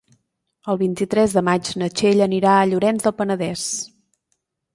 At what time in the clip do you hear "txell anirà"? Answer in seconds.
1.99-2.55